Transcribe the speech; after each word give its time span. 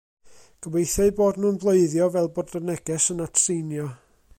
Gobeithio 0.65 1.03
eu 1.05 1.11
bod 1.19 1.37
nhw'n 1.43 1.59
bloeddio 1.65 2.09
fel 2.17 2.33
bod 2.39 2.59
y 2.61 2.63
neges 2.71 3.11
yn 3.17 3.25
atseinio. 3.29 3.89